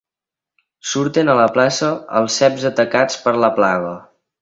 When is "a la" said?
1.33-1.45